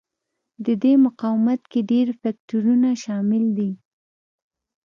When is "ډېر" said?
1.91-2.07